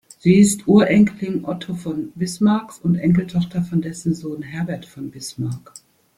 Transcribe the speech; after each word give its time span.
Sie 0.17 0.39
ist 0.39 0.67
Urenkelin 0.67 1.45
Otto 1.45 1.75
von 1.75 2.11
Bismarcks 2.15 2.79
und 2.79 2.95
Enkeltochter 2.95 3.61
von 3.61 3.83
dessen 3.83 4.15
Sohn 4.15 4.41
Herbert 4.41 4.87
von 4.87 5.11
Bismarck. 5.11 5.73